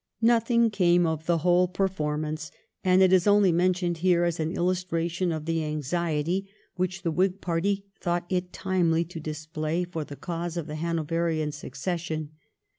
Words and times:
Nothing 0.23 0.71
came 0.71 1.05
of 1.05 1.27
the 1.27 1.37
whole 1.45 1.67
performance, 1.67 2.49
and 2.83 3.03
it 3.03 3.13
is 3.13 3.27
only 3.27 3.51
mentioned 3.51 3.99
here 3.99 4.23
as 4.23 4.39
an 4.39 4.49
illustration 4.51 5.31
of 5.31 5.45
the 5.45 5.63
anxiety 5.63 6.49
which 6.73 7.03
the 7.03 7.11
Whig 7.11 7.39
party 7.39 7.85
thought 8.01 8.25
it 8.27 8.51
timely 8.51 9.05
to 9.05 9.19
display 9.19 9.83
for 9.83 10.03
the 10.03 10.15
cause 10.15 10.57
of 10.57 10.65
the 10.65 10.77
Hanoverian 10.77 11.51
succession. 11.51 12.31